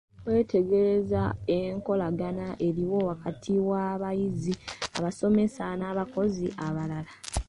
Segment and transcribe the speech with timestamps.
[0.27, 1.21] Wetegereza
[1.59, 4.53] enkolagana eriwo wakati w'abayizi,
[4.97, 7.11] abasomesa n'abakozi abalala.